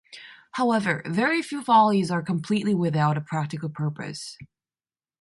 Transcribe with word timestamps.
However, 0.53 1.03
very 1.05 1.43
few 1.43 1.61
follies 1.61 2.09
are 2.09 2.23
completely 2.23 2.73
without 2.73 3.19
a 3.19 3.21
practical 3.21 3.69
purpose. 3.69 4.35